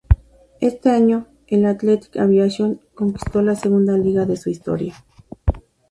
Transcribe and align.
Ese 0.61 0.89
año, 0.89 1.27
el 1.45 1.63
Athletic 1.63 2.17
Aviación 2.17 2.81
conquistó 2.95 3.43
la 3.43 3.55
segunda 3.55 3.95
liga 3.99 4.25
de 4.25 4.35
su 4.35 4.49
historia. 4.49 4.95